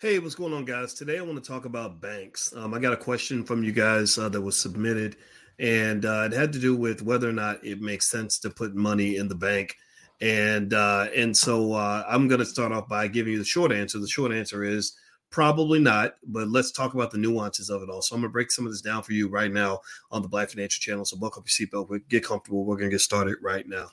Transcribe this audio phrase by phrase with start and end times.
[0.00, 0.94] Hey, what's going on, guys?
[0.94, 2.54] Today I want to talk about banks.
[2.56, 5.16] Um, I got a question from you guys uh, that was submitted,
[5.58, 8.74] and uh, it had to do with whether or not it makes sense to put
[8.74, 9.76] money in the bank.
[10.22, 13.72] And uh, and so uh, I'm going to start off by giving you the short
[13.72, 13.98] answer.
[13.98, 14.96] The short answer is
[15.28, 18.00] probably not, but let's talk about the nuances of it all.
[18.00, 19.80] So I'm going to break some of this down for you right now
[20.10, 21.04] on the Black Financial Channel.
[21.04, 22.64] So buckle up your seatbelt, get comfortable.
[22.64, 23.90] We're going to get started right now.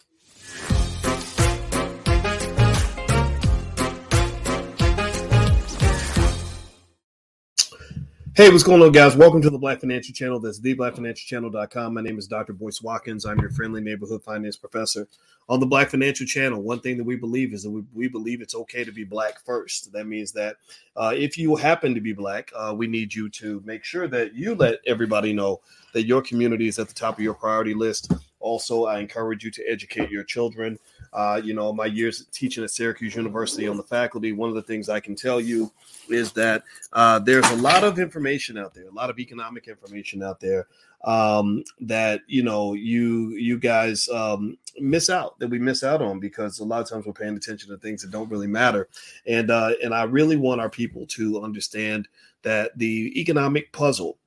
[8.38, 9.16] Hey, what's going on, guys?
[9.16, 10.40] Welcome to the Black Financial Channel.
[10.40, 11.92] That's theblackfinancialchannel.com.
[11.92, 12.54] My name is Dr.
[12.54, 13.26] Boyce Watkins.
[13.26, 15.08] I'm your friendly neighborhood finance professor.
[15.50, 18.42] On the Black Financial Channel, one thing that we believe is that we, we believe
[18.44, 19.92] it's okay to be black first.
[19.92, 20.58] That means that
[20.96, 24.36] uh, if you happen to be black, uh, we need you to make sure that
[24.36, 25.62] you let everybody know
[25.94, 28.14] that your community is at the top of your priority list.
[28.40, 30.78] Also, I encourage you to educate your children.
[31.18, 34.62] Uh, you know, my years teaching at Syracuse University on the faculty, one of the
[34.62, 35.72] things I can tell you
[36.10, 36.64] is that
[36.94, 40.68] uh, there's a lot of information out there, a lot of economic information out there
[41.06, 46.20] um, that you know you you guys um, miss out that we miss out on
[46.20, 48.88] because a lot of times we're paying attention to things that don't really matter,
[49.26, 52.08] and uh, and I really want our people to understand
[52.44, 54.20] that the economic puzzle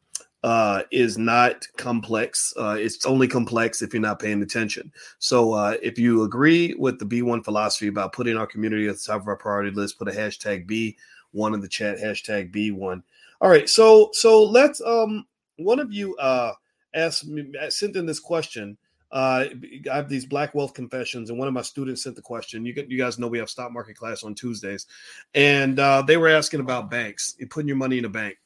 [0.42, 2.54] uh, is not complex.
[2.56, 4.92] Uh, it's only complex if you're not paying attention.
[5.18, 9.02] So uh, if you agree with the B1 philosophy about putting our community at the
[9.04, 13.02] top of our priority list, put a hashtag B1 in the chat, hashtag B1.
[13.40, 13.68] All right.
[13.68, 16.52] So so let's um one of you uh
[16.94, 18.76] asked me sent in this question.
[19.12, 19.46] Uh,
[19.90, 22.64] I have these Black Wealth Confessions, and one of my students sent the question.
[22.64, 24.86] You, you guys know we have stock market class on Tuesdays,
[25.34, 28.36] and uh, they were asking about banks, putting your money in a bank.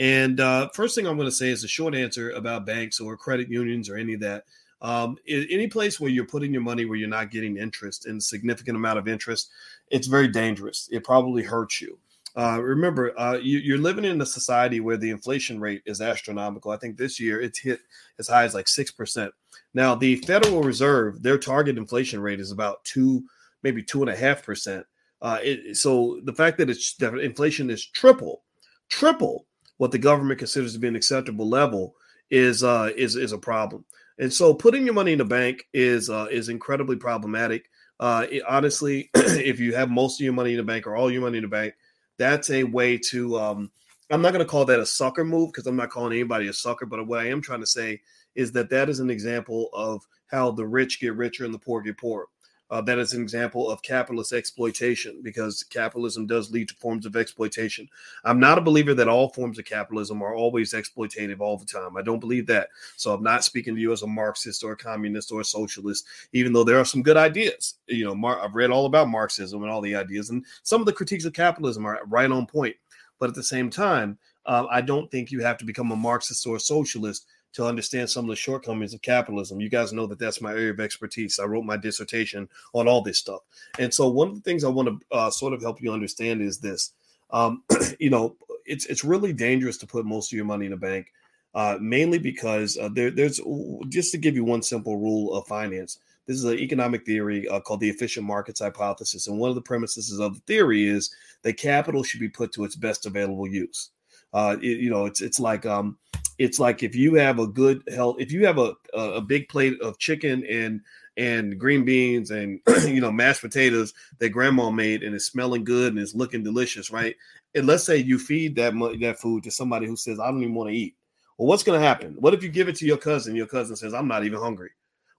[0.00, 3.18] And uh, first thing I'm going to say is a short answer about banks or
[3.18, 4.44] credit unions or any of that.
[4.80, 8.78] Um, any place where you're putting your money where you're not getting interest and significant
[8.78, 9.50] amount of interest,
[9.90, 10.88] it's very dangerous.
[10.90, 11.98] It probably hurts you.
[12.34, 16.70] Uh, remember, uh, you, are living in a society where the inflation rate is astronomical.
[16.70, 17.80] I think this year it's hit
[18.18, 19.34] as high as like six percent.
[19.74, 23.24] Now, the Federal Reserve, their target inflation rate is about two,
[23.62, 24.86] maybe two and a half percent.
[25.20, 25.40] Uh,
[25.74, 28.44] so the fact that it's that inflation is triple,
[28.88, 29.44] triple
[29.80, 31.96] what the government considers to be an acceptable level
[32.30, 33.82] is uh, is is a problem.
[34.18, 37.70] And so putting your money in the bank is uh, is incredibly problematic.
[37.98, 41.10] Uh, it, honestly, if you have most of your money in the bank or all
[41.10, 41.72] your money in the bank,
[42.18, 43.38] that's a way to.
[43.38, 43.70] Um,
[44.10, 46.52] I'm not going to call that a sucker move because I'm not calling anybody a
[46.52, 46.84] sucker.
[46.84, 48.02] But what I am trying to say
[48.34, 51.80] is that that is an example of how the rich get richer and the poor
[51.80, 52.26] get poorer
[52.70, 57.16] uh, that is an example of capitalist exploitation because capitalism does lead to forms of
[57.16, 57.88] exploitation.
[58.24, 61.96] I'm not a believer that all forms of capitalism are always exploitative all the time.
[61.96, 62.68] I don't believe that.
[62.96, 66.06] So I'm not speaking to you as a Marxist or a communist or a socialist,
[66.32, 67.74] even though there are some good ideas.
[67.86, 70.86] You know, Mar- I've read all about Marxism and all the ideas, and some of
[70.86, 72.76] the critiques of capitalism are right on point.
[73.18, 74.16] But at the same time,
[74.46, 78.08] uh, I don't think you have to become a Marxist or a socialist to understand
[78.08, 79.60] some of the shortcomings of capitalism.
[79.60, 81.38] You guys know that that's my area of expertise.
[81.38, 83.40] I wrote my dissertation on all this stuff.
[83.78, 86.42] And so one of the things I want to uh, sort of help you understand
[86.42, 86.92] is this.
[87.30, 87.62] Um,
[87.98, 91.12] you know, it's it's really dangerous to put most of your money in a bank,
[91.54, 93.40] uh, mainly because uh, there, there's
[93.88, 95.98] just to give you one simple rule of finance.
[96.26, 99.62] This is an economic theory uh, called the efficient markets hypothesis, and one of the
[99.62, 101.12] premises of the theory is
[101.42, 103.90] that capital should be put to its best available use.
[104.32, 105.98] Uh, it, you know, it's it's like um,
[106.38, 109.80] it's like if you have a good health, if you have a a big plate
[109.80, 110.80] of chicken and
[111.16, 115.92] and green beans and you know mashed potatoes that grandma made and it's smelling good
[115.92, 117.14] and it's looking delicious, right?
[117.54, 120.54] And let's say you feed that that food to somebody who says, "I don't even
[120.54, 120.96] want to eat."
[121.36, 122.16] Well, what's going to happen?
[122.18, 123.36] What if you give it to your cousin?
[123.36, 124.70] Your cousin says, "I'm not even hungry."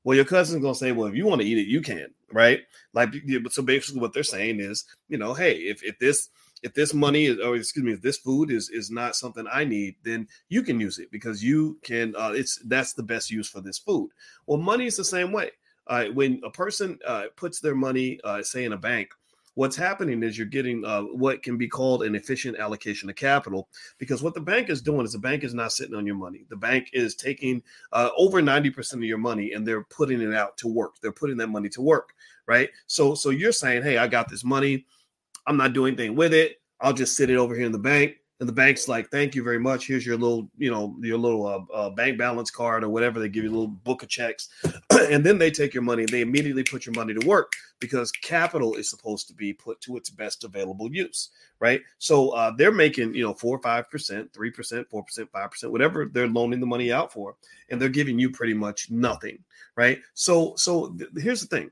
[0.03, 2.61] Well, your cousin's gonna say, "Well, if you want to eat it, you can," right?
[2.93, 3.13] Like,
[3.51, 6.29] so basically, what they're saying is, you know, hey, if if this
[6.63, 9.63] if this money is, or excuse me, if this food is is not something I
[9.63, 12.15] need, then you can use it because you can.
[12.15, 14.09] Uh, it's that's the best use for this food.
[14.45, 15.51] Well, money is the same way.
[15.87, 19.09] Uh, when a person uh, puts their money, uh, say in a bank,
[19.55, 23.67] what's happening is you're getting uh, what can be called an efficient allocation of capital
[23.97, 26.45] because what the bank is doing is the bank is not sitting on your money
[26.49, 27.61] the bank is taking
[27.91, 31.37] uh, over 90% of your money and they're putting it out to work they're putting
[31.37, 32.13] that money to work
[32.47, 34.85] right so so you're saying hey i got this money
[35.47, 36.61] I'm not doing anything with it.
[36.79, 38.15] I'll just sit it over here in the bank.
[38.39, 39.85] And the bank's like, thank you very much.
[39.85, 43.19] Here's your little, you know, your little uh, uh, bank balance card or whatever.
[43.19, 44.49] They give you a little book of checks.
[45.11, 48.11] and then they take your money and they immediately put your money to work because
[48.11, 51.29] capital is supposed to be put to its best available use,
[51.59, 51.81] right?
[51.99, 55.71] So uh, they're making, you know, four, five percent, three percent, four percent, five percent,
[55.71, 57.35] whatever they're loaning the money out for,
[57.69, 59.37] and they're giving you pretty much nothing,
[59.75, 59.99] right?
[60.15, 61.69] So, so th- here's the thing: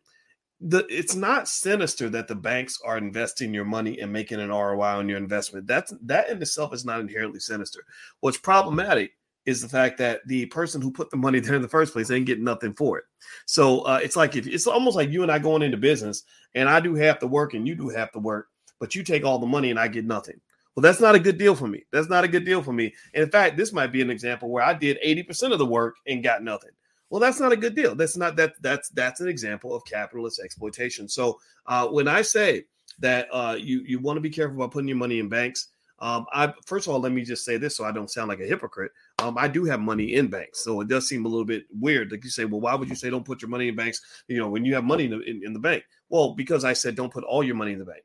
[0.61, 4.97] the it's not sinister that the banks are investing your money and making an ROI
[4.97, 5.67] on your investment.
[5.67, 7.85] That's that in itself is not inherently sinister.
[8.19, 9.11] What's problematic
[9.45, 12.11] is the fact that the person who put the money there in the first place
[12.11, 13.05] ain't getting nothing for it.
[13.45, 16.23] So uh, it's like if it's almost like you and I going into business,
[16.55, 18.47] and I do half the work and you do half the work,
[18.79, 20.39] but you take all the money and I get nothing.
[20.75, 21.83] Well, that's not a good deal for me.
[21.91, 22.93] That's not a good deal for me.
[23.13, 25.95] And in fact, this might be an example where I did 80% of the work
[26.07, 26.71] and got nothing.
[27.09, 27.95] Well, that's not a good deal.
[27.95, 31.07] That's not that that's that's an example of capitalist exploitation.
[31.09, 32.65] So uh, when I say
[32.99, 35.69] that uh, you you want to be careful about putting your money in banks,
[35.99, 38.39] um, I first of all let me just say this so I don't sound like
[38.39, 38.91] a hypocrite.
[39.19, 42.11] Um, I do have money in banks, so it does seem a little bit weird.
[42.11, 44.01] Like you say, well, why would you say don't put your money in banks?
[44.27, 45.83] You know, when you have money in the, in, in the bank.
[46.09, 48.03] Well, because I said don't put all your money in the bank.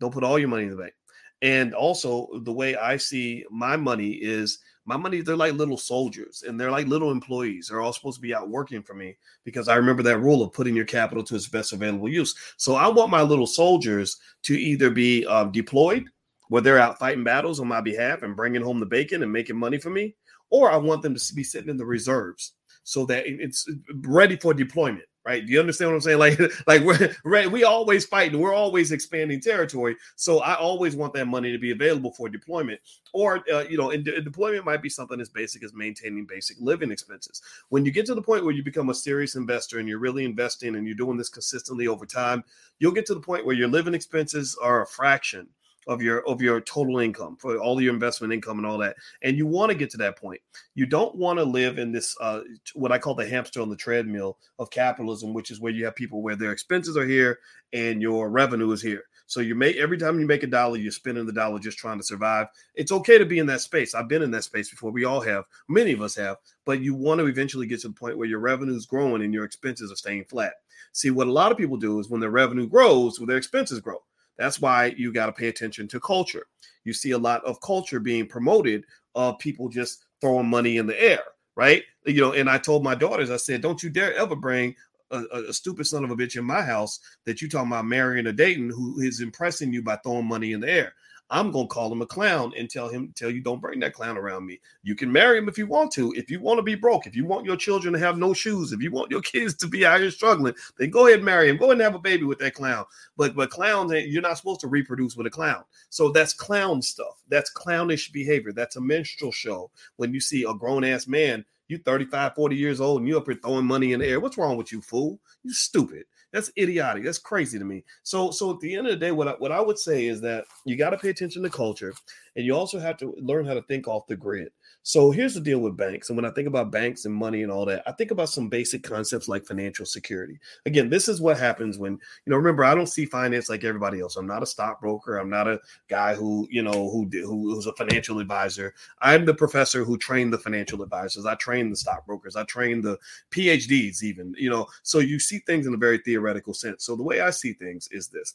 [0.00, 0.94] Don't put all your money in the bank.
[1.42, 6.44] And also, the way I see my money is my money, they're like little soldiers
[6.46, 7.68] and they're like little employees.
[7.68, 10.52] They're all supposed to be out working for me because I remember that rule of
[10.52, 12.34] putting your capital to its best available use.
[12.56, 16.04] So I want my little soldiers to either be um, deployed
[16.48, 19.56] where they're out fighting battles on my behalf and bringing home the bacon and making
[19.56, 20.14] money for me,
[20.50, 22.52] or I want them to be sitting in the reserves
[22.84, 23.68] so that it's
[24.02, 25.44] ready for deployment right?
[25.44, 26.16] Do you understand what I'm saying?
[26.26, 29.96] Like, like we're right, we always fighting, we're always expanding territory.
[30.14, 32.80] So I always want that money to be available for deployment,
[33.12, 36.56] or uh, you know, and de- deployment might be something as basic as maintaining basic
[36.60, 37.42] living expenses.
[37.68, 40.24] When you get to the point where you become a serious investor and you're really
[40.24, 42.44] investing and you're doing this consistently over time,
[42.78, 45.48] you'll get to the point where your living expenses are a fraction
[45.86, 48.96] of your of your total income for all your investment income and all that.
[49.22, 50.40] And you want to get to that point.
[50.74, 52.40] You don't want to live in this uh,
[52.74, 55.94] what i call the hamster on the treadmill of capitalism which is where you have
[55.94, 57.38] people where their expenses are here
[57.72, 59.04] and your revenue is here.
[59.28, 61.98] So you make every time you make a dollar you're spending the dollar just trying
[61.98, 62.46] to survive.
[62.74, 63.94] It's okay to be in that space.
[63.94, 64.90] I've been in that space before.
[64.90, 65.44] We all have.
[65.68, 66.36] Many of us have.
[66.64, 69.34] But you want to eventually get to the point where your revenue is growing and
[69.34, 70.54] your expenses are staying flat.
[70.92, 73.80] See what a lot of people do is when their revenue grows well, their expenses
[73.80, 74.02] grow
[74.38, 76.46] that's why you got to pay attention to culture.
[76.84, 78.84] You see a lot of culture being promoted
[79.14, 81.22] of people just throwing money in the air,
[81.56, 81.82] right?
[82.04, 84.76] You know, and I told my daughters, I said, don't you dare ever bring
[85.10, 88.26] a, a, stupid son of a bitch in my house that you talking about marrying
[88.26, 90.92] a dating who is impressing you by throwing money in the air.
[91.28, 94.16] I'm gonna call him a clown and tell him, tell you, don't bring that clown
[94.16, 94.60] around me.
[94.82, 96.12] You can marry him if you want to.
[96.12, 98.72] If you want to be broke, if you want your children to have no shoes,
[98.72, 101.48] if you want your kids to be out here struggling, then go ahead and marry
[101.48, 101.56] him.
[101.56, 102.84] Go ahead and have a baby with that clown.
[103.16, 105.64] But but clowns, you're not supposed to reproduce with a clown.
[105.90, 107.22] So that's clown stuff.
[107.28, 108.52] That's clownish behavior.
[108.52, 109.70] That's a minstrel show.
[109.96, 113.26] When you see a grown ass man you 35, 40 years old and you up
[113.26, 114.20] here throwing money in the air.
[114.20, 115.18] What's wrong with you, fool?
[115.42, 116.04] You stupid.
[116.36, 117.02] That's idiotic.
[117.02, 117.82] That's crazy to me.
[118.02, 120.20] So, so at the end of the day, what I, what I would say is
[120.20, 121.94] that you got to pay attention to culture,
[122.36, 124.50] and you also have to learn how to think off the grid.
[124.82, 126.10] So here's the deal with banks.
[126.10, 128.48] And when I think about banks and money and all that, I think about some
[128.48, 130.38] basic concepts like financial security.
[130.64, 134.00] Again, this is what happens when, you know, remember, I don't see finance like everybody
[134.00, 134.14] else.
[134.14, 135.16] I'm not a stockbroker.
[135.16, 138.74] I'm not a guy who, you know, who, who who's a financial advisor.
[139.00, 141.26] I'm the professor who trained the financial advisors.
[141.26, 142.36] I trained the stockbrokers.
[142.36, 142.98] I trained the
[143.30, 146.84] PhDs even, you know, so you see things in a very theoretical sense.
[146.84, 148.34] So the way I see things is this,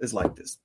[0.00, 0.58] is like this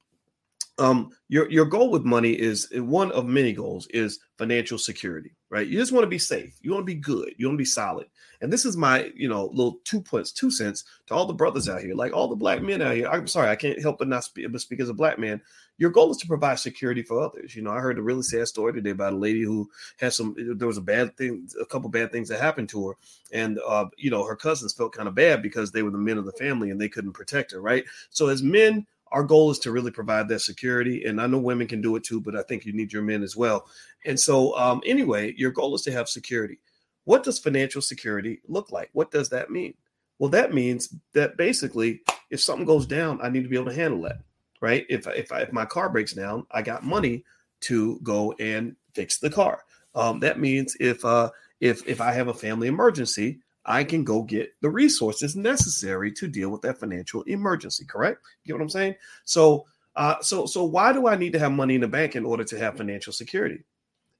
[0.77, 5.67] um, your your goal with money is one of many goals is financial security, right?
[5.67, 6.57] You just want to be safe.
[6.61, 7.33] You want to be good.
[7.37, 8.07] You want to be solid.
[8.41, 11.69] And this is my, you know, little two points, two cents to all the brothers
[11.69, 13.07] out here, like all the black men out here.
[13.07, 15.39] I'm sorry, I can't help but not speak, but speak as a black man.
[15.77, 17.55] Your goal is to provide security for others.
[17.55, 20.35] You know, I heard a really sad story today about a lady who had some.
[20.37, 22.93] There was a bad thing, a couple bad things that happened to her,
[23.31, 26.17] and uh, you know, her cousins felt kind of bad because they were the men
[26.17, 27.83] of the family and they couldn't protect her, right?
[28.09, 31.05] So as men our goal is to really provide that security.
[31.05, 33.23] And I know women can do it too, but I think you need your men
[33.23, 33.67] as well.
[34.05, 36.59] And so, um, anyway, your goal is to have security.
[37.03, 38.89] What does financial security look like?
[38.93, 39.73] What does that mean?
[40.19, 43.75] Well, that means that basically, if something goes down, I need to be able to
[43.75, 44.19] handle that,
[44.61, 44.85] right?
[44.87, 47.23] If if, I, if my car breaks down, I got money
[47.61, 49.63] to go and fix the car.
[49.95, 54.23] Um, that means if uh, if if I have a family emergency, I can go
[54.23, 57.85] get the resources necessary to deal with that financial emergency.
[57.85, 58.21] Correct?
[58.43, 58.95] You get what I'm saying?
[59.25, 59.65] So,
[59.95, 62.43] uh, so, so why do I need to have money in the bank in order
[62.45, 63.63] to have financial security?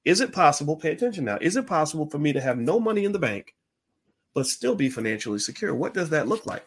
[0.05, 0.75] Is it possible?
[0.75, 1.37] Pay attention now.
[1.41, 3.55] Is it possible for me to have no money in the bank,
[4.33, 5.73] but still be financially secure?
[5.75, 6.65] What does that look like?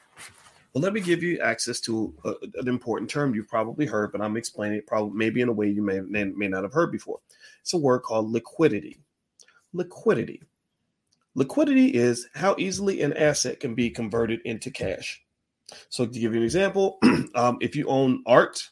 [0.72, 4.20] Well, let me give you access to a, an important term you've probably heard, but
[4.20, 6.90] I'm explaining it probably maybe in a way you may, may, may not have heard
[6.90, 7.20] before.
[7.60, 8.98] It's a word called liquidity.
[9.72, 10.42] Liquidity.
[11.34, 15.20] Liquidity is how easily an asset can be converted into cash.
[15.88, 16.98] So, to give you an example,
[17.34, 18.70] um, if you own art,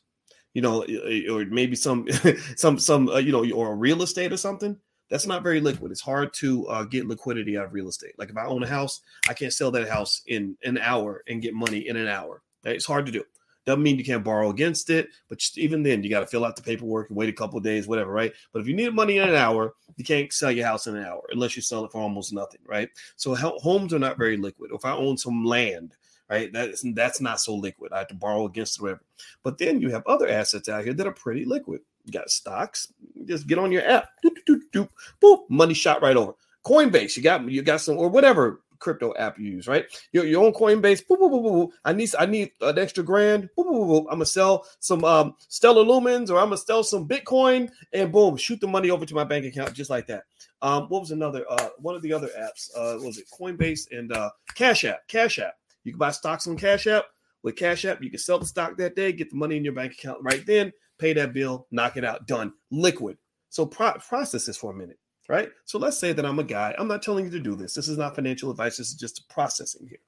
[0.54, 0.84] you know,
[1.30, 2.06] or maybe some,
[2.56, 4.78] some, some, uh, you know, or real estate or something,
[5.12, 5.90] that's not very liquid.
[5.90, 8.14] It's hard to uh, get liquidity out of real estate.
[8.18, 11.42] Like if I own a house, I can't sell that house in an hour and
[11.42, 12.42] get money in an hour.
[12.64, 13.24] It's hard to do.
[13.64, 16.44] Doesn't mean you can't borrow against it, but just, even then, you got to fill
[16.44, 18.32] out the paperwork and wait a couple days, whatever, right?
[18.52, 21.04] But if you need money in an hour, you can't sell your house in an
[21.04, 22.88] hour unless you sell it for almost nothing, right?
[23.16, 24.70] So homes are not very liquid.
[24.74, 25.94] If I own some land,
[26.28, 27.92] right, that's that's not so liquid.
[27.92, 29.02] I have to borrow against the river.
[29.44, 31.82] But then you have other assets out here that are pretty liquid.
[32.04, 32.92] You got stocks.
[33.26, 34.08] Just get on your app.
[34.24, 34.88] Doop, doop, doop,
[35.22, 36.32] boop, money shot right over.
[36.64, 39.86] Coinbase, you got you got some or whatever crypto app you use, right?
[40.12, 41.06] Your, your own Coinbase.
[41.06, 41.70] Boop, boop, boop.
[41.84, 43.48] I need I need an extra grand.
[43.56, 48.36] I'm gonna sell some um, Stellar Lumens or I'm gonna sell some Bitcoin, and boom,
[48.36, 50.24] shoot the money over to my bank account just like that.
[50.60, 52.70] Um, what was another uh, one of the other apps?
[52.76, 55.06] Uh, was it Coinbase and uh, Cash App?
[55.08, 55.54] Cash App.
[55.84, 57.04] You can buy stocks on Cash App.
[57.42, 59.72] With Cash App, you can sell the stock that day, get the money in your
[59.72, 63.18] bank account right then, pay that bill, knock it out, done, liquid.
[63.48, 64.98] So pro- process this for a minute
[65.32, 65.48] right?
[65.64, 66.74] So let's say that I'm a guy.
[66.78, 67.72] I'm not telling you to do this.
[67.72, 68.76] This is not financial advice.
[68.76, 69.98] This is just a processing here.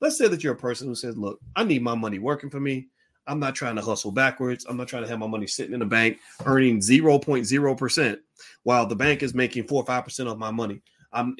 [0.00, 2.58] Let's say that you're a person who says, look, I need my money working for
[2.58, 2.88] me.
[3.28, 4.66] I'm not trying to hustle backwards.
[4.68, 8.18] I'm not trying to have my money sitting in the bank earning 0.0%
[8.64, 10.82] while the bank is making four or 5% of my money.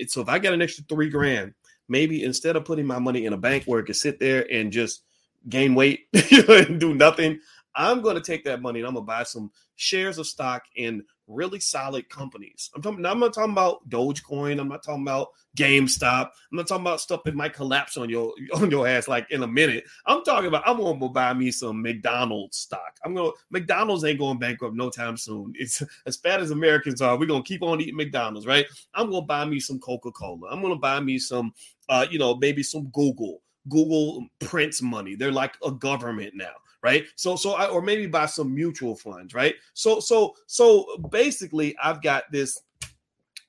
[0.06, 1.52] So if I get an extra three grand,
[1.88, 4.70] maybe instead of putting my money in a bank where it can sit there and
[4.70, 5.02] just
[5.48, 6.06] gain weight
[6.48, 7.40] and do nothing,
[7.74, 9.50] I'm going to take that money and I'm going to buy some
[9.82, 12.70] shares of stock in really solid companies.
[12.74, 13.04] I'm talking.
[13.04, 14.60] I'm not talking about Dogecoin.
[14.60, 16.30] I'm not talking about GameStop.
[16.50, 19.42] I'm not talking about stuff that might collapse on your on your ass like in
[19.42, 19.84] a minute.
[20.06, 20.62] I'm talking about.
[20.66, 22.96] I'm to buy me some McDonald's stock.
[23.04, 25.52] I'm to McDonald's ain't going bankrupt no time soon.
[25.62, 27.16] It's as bad as Americans are.
[27.16, 28.66] We're gonna keep on eating McDonald's, right?
[28.94, 30.48] I'm to buy me some Coca Cola.
[30.50, 31.52] I'm to buy me some.
[31.88, 33.42] Uh, you know, maybe some Google.
[33.68, 35.14] Google prints money.
[35.14, 37.06] They're like a government now right?
[37.16, 39.54] So so I, or maybe buy some mutual funds, right?
[39.74, 42.60] So so so basically, I've got this,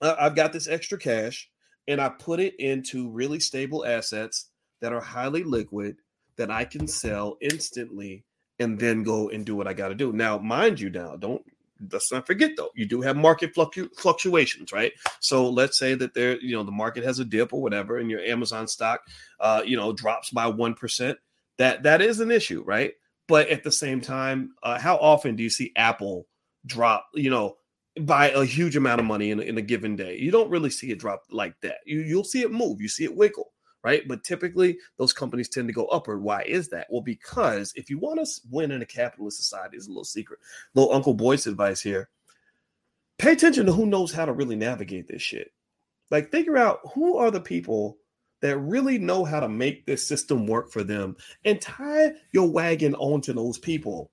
[0.01, 1.49] uh, I've got this extra cash,
[1.87, 4.49] and I put it into really stable assets
[4.81, 5.97] that are highly liquid
[6.35, 8.23] that I can sell instantly
[8.59, 10.13] and then go and do what I got to do.
[10.13, 11.43] Now, mind you, now don't
[11.91, 14.93] let's not forget though, you do have market fluctu- fluctuations, right?
[15.19, 18.09] So let's say that there, you know, the market has a dip or whatever, and
[18.09, 19.01] your Amazon stock,
[19.39, 21.17] uh, you know, drops by one percent.
[21.57, 22.93] That that is an issue, right?
[23.27, 26.27] But at the same time, uh, how often do you see Apple
[26.65, 27.57] drop, you know,
[28.01, 30.17] by a huge amount of money in, in a given day?
[30.17, 31.77] You don't really see it drop like that.
[31.85, 33.53] You, you'll see it move, you see it wiggle
[33.83, 34.07] right?
[34.07, 36.23] But typically, those companies tend to go upward.
[36.23, 36.87] Why is that?
[36.89, 40.39] Well, because if you want to win in a capitalist society, is a little secret.
[40.73, 42.09] Little Uncle Boyce advice here.
[43.17, 45.51] Pay attention to who knows how to really navigate this shit.
[46.09, 47.97] Like, figure out who are the people
[48.43, 52.93] that really know how to make this system work for them and tie your wagon
[52.95, 54.11] onto those people.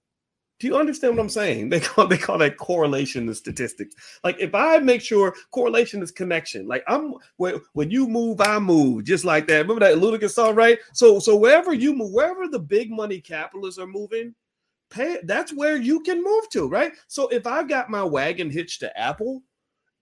[0.60, 1.68] Do you understand what I'm saying?
[1.70, 3.96] They call they call that correlation to statistics.
[4.22, 8.60] Like if I make sure correlation is connection, like I'm when, when you move, I
[8.60, 9.66] move, just like that.
[9.66, 10.78] Remember that Ludacris song, right?
[10.92, 14.32] So so wherever you move, wherever the big money capitalists are moving,
[14.90, 16.92] pay that's where you can move to, right?
[17.08, 19.42] So if I've got my wagon hitched to Apple,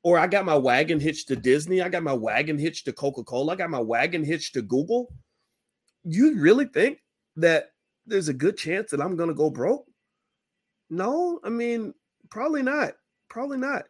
[0.03, 3.25] or I got my wagon hitched to Disney, I got my wagon hitched to Coca
[3.25, 5.13] Cola, I got my wagon hitched to Google.
[6.05, 7.03] You really think
[7.37, 7.73] that
[8.07, 9.87] there's a good chance that I'm going to go broke?
[10.91, 11.95] No, I mean,
[12.31, 12.95] probably not.
[13.29, 13.85] Probably not.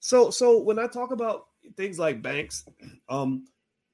[0.00, 1.46] So, so when I talk about
[1.76, 2.66] things like banks,
[3.08, 3.46] um,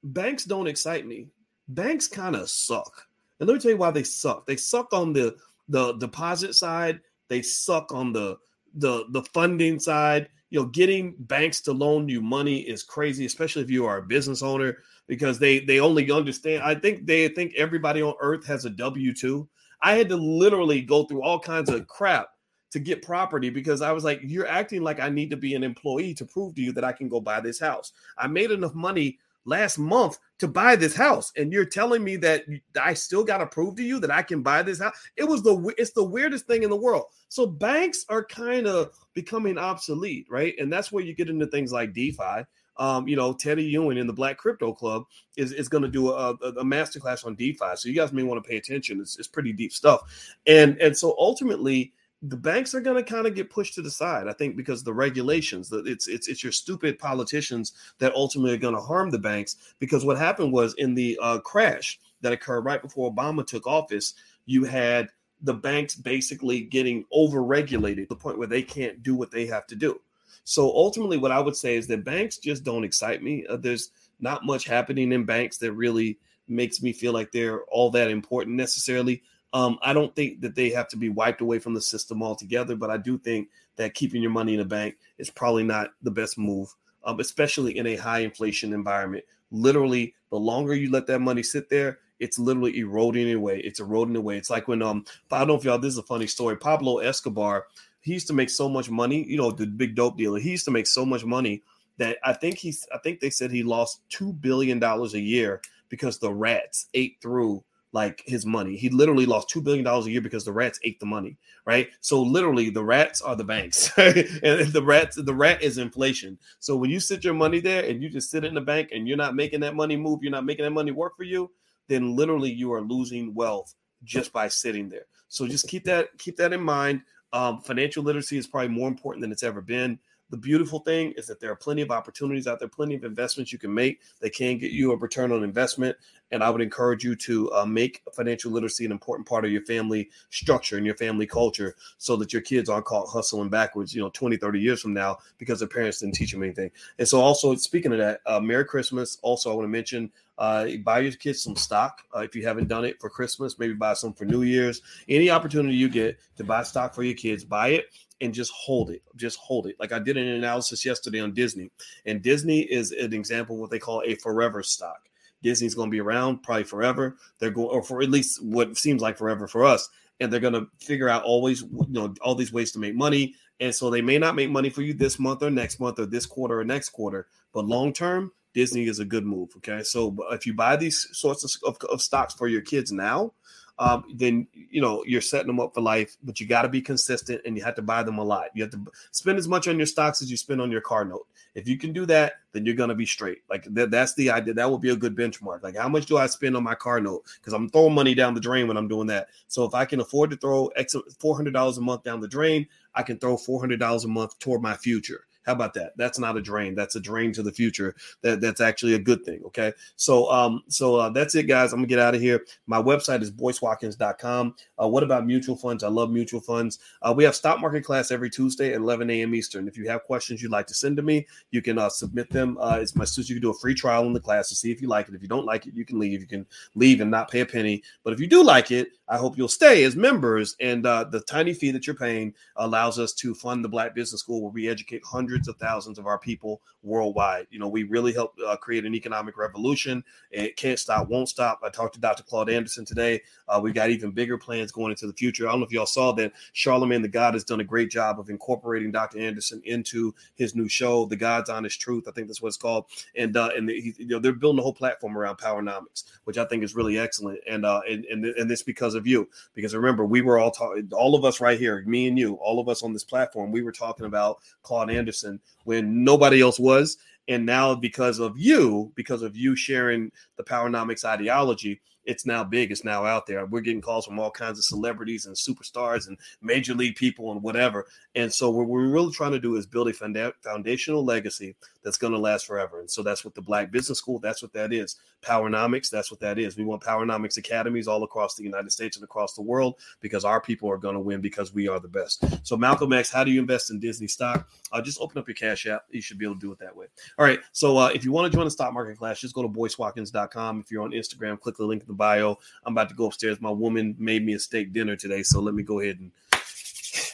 [0.02, 1.28] banks don't excite me.
[1.68, 3.06] Banks kind of suck.
[3.38, 4.46] And let me tell you why they suck.
[4.46, 5.36] They suck on the
[5.68, 7.00] the deposit side.
[7.28, 8.38] They suck on the
[8.74, 13.62] the the funding side you know getting banks to loan you money is crazy especially
[13.62, 17.54] if you are a business owner because they they only understand i think they think
[17.56, 19.46] everybody on earth has a w2
[19.82, 22.28] i had to literally go through all kinds of crap
[22.70, 25.64] to get property because i was like you're acting like i need to be an
[25.64, 27.92] employee to prove to you that i can go buy this house.
[28.18, 32.44] I made enough money last month to buy this house and you're telling me that
[32.80, 35.42] I still got to prove to you that I can buy this house it was
[35.42, 40.26] the it's the weirdest thing in the world so banks are kind of becoming obsolete
[40.28, 42.44] right and that's where you get into things like DeFi
[42.80, 45.04] um, you know, Teddy Ewing in the Black Crypto Club
[45.36, 47.76] is, is going to do a, a, a masterclass on DeFi.
[47.76, 49.00] So you guys may want to pay attention.
[49.00, 50.00] It's, it's pretty deep stuff.
[50.46, 51.92] And and so ultimately,
[52.22, 54.28] the banks are going to kind of get pushed to the side.
[54.28, 58.58] I think because the regulations, that it's it's it's your stupid politicians that ultimately are
[58.58, 59.74] going to harm the banks.
[59.78, 64.14] Because what happened was in the uh, crash that occurred right before Obama took office,
[64.44, 65.08] you had
[65.42, 69.66] the banks basically getting overregulated to the point where they can't do what they have
[69.68, 69.98] to do.
[70.44, 73.46] So ultimately, what I would say is that banks just don't excite me.
[73.46, 77.90] Uh, there's not much happening in banks that really makes me feel like they're all
[77.90, 79.22] that important necessarily.
[79.52, 82.76] Um, I don't think that they have to be wiped away from the system altogether,
[82.76, 86.10] but I do think that keeping your money in a bank is probably not the
[86.10, 86.72] best move,
[87.04, 89.24] um, especially in a high inflation environment.
[89.50, 93.60] Literally, the longer you let that money sit there, it's literally eroding away.
[93.60, 94.36] It's eroding away.
[94.36, 96.56] It's like when um I don't know if y'all this is a funny story.
[96.56, 97.66] Pablo Escobar,
[98.00, 100.38] he used to make so much money, you know, the big dope dealer.
[100.38, 101.62] He used to make so much money
[101.96, 105.60] that I think he's I think they said he lost two billion dollars a year
[105.88, 108.76] because the rats ate through like his money.
[108.76, 111.88] He literally lost two billion dollars a year because the rats ate the money, right?
[112.00, 116.38] So literally, the rats are the banks, and the rats, the rat is inflation.
[116.60, 119.08] So when you sit your money there and you just sit in the bank and
[119.08, 121.50] you're not making that money move, you're not making that money work for you,
[121.88, 125.06] then literally you are losing wealth just by sitting there.
[125.28, 127.02] So just keep that keep that in mind.
[127.32, 129.98] Um, financial literacy is probably more important than it's ever been.
[130.30, 133.52] The beautiful thing is that there are plenty of opportunities out there, plenty of investments
[133.52, 135.96] you can make that can get you a return on investment.
[136.32, 139.62] And I would encourage you to uh, make financial literacy an important part of your
[139.62, 144.00] family structure and your family culture so that your kids aren't caught hustling backwards, you
[144.00, 146.70] know, 20, 30 years from now because their parents didn't teach them anything.
[146.98, 149.18] And so, also, speaking of that, uh, Merry Christmas.
[149.22, 152.68] Also, I want to mention uh, buy your kids some stock uh, if you haven't
[152.68, 153.58] done it for Christmas.
[153.58, 154.80] Maybe buy some for New Year's.
[155.08, 157.86] Any opportunity you get to buy stock for your kids, buy it
[158.22, 159.02] and just hold it.
[159.16, 159.76] Just hold it.
[159.78, 161.70] Like I did an analysis yesterday on Disney,
[162.06, 165.09] and Disney is an example of what they call a forever stock.
[165.42, 167.16] Disney's going to be around probably forever.
[167.38, 169.88] They're going, or for at least what seems like forever for us,
[170.20, 173.34] and they're going to figure out always, you know, all these ways to make money.
[173.58, 176.06] And so they may not make money for you this month or next month or
[176.06, 179.50] this quarter or next quarter, but long term, Disney is a good move.
[179.58, 183.32] Okay, so if you buy these sorts of, of, of stocks for your kids now,
[183.80, 186.16] um, then you know you're setting them up for life.
[186.22, 188.50] But you got to be consistent, and you have to buy them a lot.
[188.54, 191.04] You have to spend as much on your stocks as you spend on your car
[191.04, 191.26] note.
[191.54, 193.38] If you can do that, then you're gonna be straight.
[193.48, 194.54] Like that, that's the idea.
[194.54, 195.62] That would be a good benchmark.
[195.62, 197.24] Like how much do I spend on my car note?
[197.40, 199.28] Because I'm throwing money down the drain when I'm doing that.
[199.48, 202.28] So if I can afford to throw X four hundred dollars a month down the
[202.28, 205.24] drain, I can throw four hundred dollars a month toward my future.
[205.44, 205.92] How about that?
[205.96, 206.74] That's not a drain.
[206.74, 207.94] That's a drain to the future.
[208.22, 209.40] That that's actually a good thing.
[209.46, 209.72] Okay.
[209.96, 211.72] So um so uh, that's it, guys.
[211.72, 212.44] I'm gonna get out of here.
[212.66, 214.54] My website is boycewatkins.com.
[214.82, 215.82] Uh, what about mutual funds?
[215.82, 216.78] I love mutual funds.
[217.02, 219.34] Uh, we have stock market class every Tuesday at 11 a.m.
[219.34, 219.66] Eastern.
[219.66, 222.58] If you have questions you'd like to send to me, you can uh, submit them.
[222.60, 223.30] It's my students.
[223.30, 225.14] You can do a free trial in the class to see if you like it.
[225.14, 226.20] If you don't like it, you can leave.
[226.20, 227.82] You can leave and not pay a penny.
[228.04, 230.54] But if you do like it, I hope you'll stay as members.
[230.60, 234.20] And uh, the tiny fee that you're paying allows us to fund the Black Business
[234.20, 237.48] School, where we educate hundreds of thousands of our people worldwide.
[237.50, 240.04] You know, we really help uh, create an economic revolution.
[240.30, 241.60] It can't stop, won't stop.
[241.64, 242.22] I talked to Dr.
[242.22, 243.20] Claude Anderson today.
[243.48, 245.48] Uh, we got even bigger plans going into the future.
[245.48, 248.20] I don't know if y'all saw that Charlamagne the God has done a great job
[248.20, 249.18] of incorporating Dr.
[249.18, 252.06] Anderson into his new show, The God's Honest Truth.
[252.06, 252.86] I think that's what it's called.
[253.16, 256.62] And uh, and you know they're building a whole platform around Powernomics, which I think
[256.62, 257.40] is really excellent.
[257.48, 260.52] And uh, and and, and this because of of you because remember we were all
[260.52, 263.50] talking all of us right here me and you all of us on this platform
[263.50, 266.98] we were talking about claude anderson when nobody else was.
[267.28, 272.72] And now because of you because of you sharing the powernomics ideology it's now big.
[272.72, 273.46] It's now out there.
[273.46, 277.40] We're getting calls from all kinds of celebrities and superstars and major league people and
[277.40, 277.86] whatever.
[278.16, 282.12] And so what we're really trying to do is build a foundational legacy that's going
[282.12, 282.80] to last forever.
[282.80, 284.96] And so that's what the Black Business School, that's what that is.
[285.22, 286.56] Powernomics, that's what that is.
[286.56, 290.40] We want Powernomics academies all across the United States and across the world because our
[290.40, 292.24] people are going to win because we are the best.
[292.46, 294.48] So Malcolm X, how do you invest in Disney stock?
[294.72, 295.84] Uh, just open up your Cash App.
[295.90, 296.86] You should be able to do it that way.
[297.18, 297.40] All right.
[297.52, 300.60] So uh, if you want to join the stock market class, just go to boycewatkins.com.
[300.60, 302.38] If you're on Instagram, click the link in the bio.
[302.64, 303.40] I'm about to go upstairs.
[303.40, 306.10] My woman made me a steak dinner today, so let me go ahead and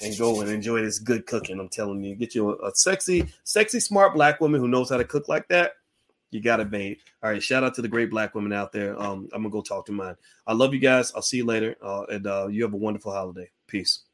[0.03, 1.59] and go and enjoy this good cooking.
[1.59, 4.97] I'm telling you, get you a, a sexy, sexy, smart black woman who knows how
[4.97, 5.73] to cook like that.
[6.31, 6.99] You got it made.
[7.23, 7.43] All right.
[7.43, 9.01] Shout out to the great black women out there.
[9.01, 10.17] Um, I'm gonna go talk to mine.
[10.47, 11.13] I love you guys.
[11.15, 11.77] I'll see you later.
[11.83, 13.51] Uh, and uh, you have a wonderful holiday.
[13.67, 14.06] Peace.